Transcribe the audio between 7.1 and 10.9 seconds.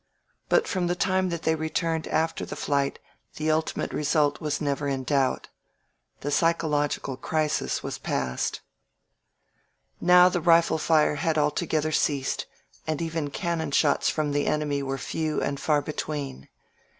crisis was past..•• Now the rifle